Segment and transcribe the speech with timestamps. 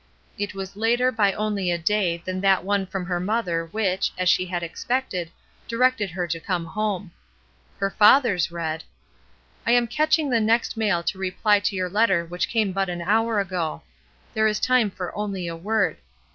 [0.35, 4.29] It was later by only a day than that one from her mother which, as
[4.29, 5.29] she had expected,
[5.67, 7.11] directed her to come home.
[7.77, 8.83] Her father's read:—
[9.67, 13.03] "I am catching the next mail to reply to your letter which came but an
[13.03, 13.83] hour ago;
[14.33, 15.97] there is time for only a word.